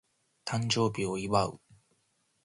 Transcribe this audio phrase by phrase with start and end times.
[0.45, 1.59] 誕生日を祝う